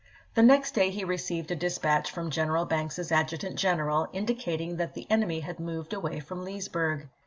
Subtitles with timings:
[0.33, 4.95] The next day he received a dispatch from General Banks's adju tant general, indicating that
[4.95, 7.07] the enemy had moved away from Leesburg.